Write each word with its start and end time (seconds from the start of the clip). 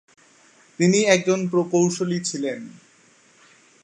তিনি 0.79 0.99
একজন 1.05 1.39
প্রকৌশলী 1.47 2.19
ছিলেন। 2.23 2.59